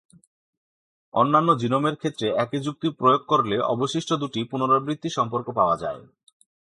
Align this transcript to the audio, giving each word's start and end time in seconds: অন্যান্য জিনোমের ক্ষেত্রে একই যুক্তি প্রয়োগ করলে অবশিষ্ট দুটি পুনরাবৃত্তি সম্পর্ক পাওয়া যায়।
অন্যান্য 1.13 1.49
জিনোমের 1.55 1.95
ক্ষেত্রে 1.95 2.27
একই 2.35 2.59
যুক্তি 2.59 2.87
প্রয়োগ 2.99 3.21
করলে 3.27 3.55
অবশিষ্ট 3.73 4.09
দুটি 4.13 4.39
পুনরাবৃত্তি 4.43 5.09
সম্পর্ক 5.09 5.47
পাওয়া 5.49 5.75
যায়। 5.77 6.01